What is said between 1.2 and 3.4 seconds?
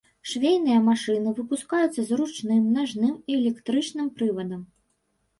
выпускаюцца з ручным, нажным і